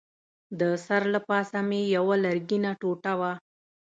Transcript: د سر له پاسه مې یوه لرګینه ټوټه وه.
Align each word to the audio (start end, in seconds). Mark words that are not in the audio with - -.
د 0.59 0.61
سر 0.85 1.01
له 1.13 1.19
پاسه 1.27 1.59
مې 1.69 1.81
یوه 1.95 2.15
لرګینه 2.25 2.71
ټوټه 2.81 3.13
وه. 3.19 3.31